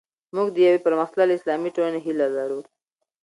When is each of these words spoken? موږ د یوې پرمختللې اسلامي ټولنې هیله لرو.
موږ 0.35 0.47
د 0.53 0.57
یوې 0.67 0.79
پرمختللې 0.85 1.33
اسلامي 1.37 1.69
ټولنې 1.75 1.99
هیله 2.05 2.27
لرو. 2.37 2.59